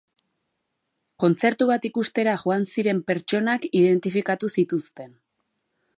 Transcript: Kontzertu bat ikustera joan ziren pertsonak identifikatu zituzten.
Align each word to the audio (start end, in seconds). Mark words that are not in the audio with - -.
Kontzertu 1.23 1.67
bat 1.73 1.85
ikustera 1.91 2.35
joan 2.45 2.65
ziren 2.71 3.03
pertsonak 3.11 3.69
identifikatu 3.83 4.51
zituzten. 4.61 5.15